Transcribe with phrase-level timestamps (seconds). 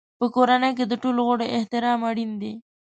[0.19, 2.53] په کورنۍ کې د ټولو غړو احترام اړین دی.